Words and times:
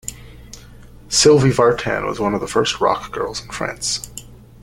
Sylvie 1.09 1.51
Vartan 1.51 2.07
was 2.07 2.19
one 2.19 2.33
of 2.33 2.41
the 2.41 2.47
first 2.47 2.81
rock 2.81 3.11
girls 3.11 3.39
in 3.39 3.51
France. 3.51 4.09